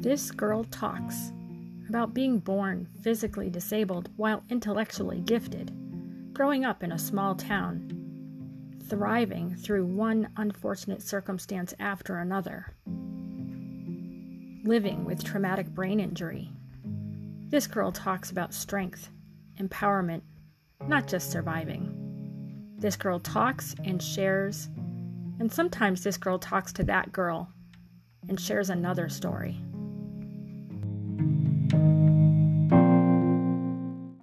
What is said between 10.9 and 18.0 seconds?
circumstance after another, living with traumatic brain injury. This girl